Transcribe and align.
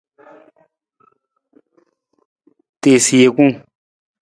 Tiisa 2.81 3.13
jekung. 3.21 3.55